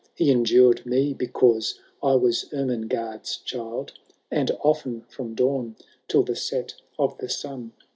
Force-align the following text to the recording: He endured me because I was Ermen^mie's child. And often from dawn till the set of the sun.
He 0.15 0.31
endured 0.31 0.83
me 0.83 1.13
because 1.13 1.79
I 2.01 2.15
was 2.15 2.45
Ermen^mie's 2.51 3.37
child. 3.37 3.99
And 4.31 4.49
often 4.63 5.01
from 5.01 5.35
dawn 5.35 5.75
till 6.07 6.23
the 6.23 6.35
set 6.35 6.73
of 6.97 7.15
the 7.19 7.29
sun. 7.29 7.73